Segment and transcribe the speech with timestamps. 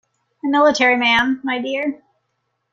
[0.43, 2.01] A military man, my dear.